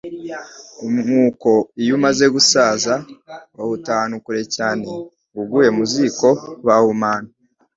Umwuko 0.87 1.49
iyo 1.81 1.91
umaze 1.97 2.25
gusaza, 2.35 2.93
bawuta 3.55 3.87
ahantu 3.93 4.17
kure 4.25 4.43
cyane, 4.55 4.81
ngo 5.31 5.39
uguye 5.41 5.69
mu 5.77 5.83
ziko, 5.91 6.27
bahumana 6.65 7.29